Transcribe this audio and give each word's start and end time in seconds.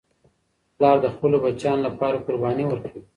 پلار 0.75 0.97
د 1.03 1.07
خپلو 1.15 1.37
بچیانو 1.43 1.85
لپاره 1.87 2.21
قرباني 2.25 2.65
ورکوي. 2.67 3.01